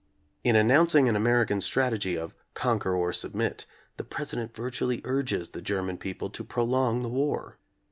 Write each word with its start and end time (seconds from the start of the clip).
In 0.43 0.55
an 0.55 0.65
nouncing 0.65 1.07
an 1.07 1.15
American 1.15 1.61
strategy 1.61 2.17
of 2.17 2.33
"conquer 2.55 2.95
or 2.95 3.13
submit," 3.13 3.67
the 3.97 4.03
President 4.03 4.55
virtually 4.55 4.99
urges 5.03 5.49
the 5.49 5.61
German 5.61 5.99
people 5.99 6.31
to 6.31 6.43
prolong 6.43 7.03
the 7.03 7.07
war. 7.07 7.59